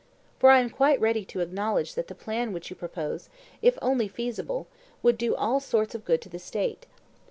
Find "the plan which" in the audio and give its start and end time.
2.07-2.71